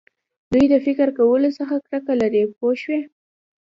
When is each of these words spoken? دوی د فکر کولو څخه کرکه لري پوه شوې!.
دوی 0.53 0.65
د 0.73 0.75
فکر 0.85 1.07
کولو 1.17 1.49
څخه 1.59 1.75
کرکه 1.87 2.13
لري 2.21 2.41
پوه 2.57 2.73
شوې!. 2.81 2.99